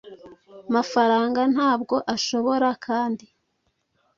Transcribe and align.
mafaranga 0.75 1.41
ntabwo 1.53 1.95
ashobora 2.15 2.69
kandi 2.85 3.25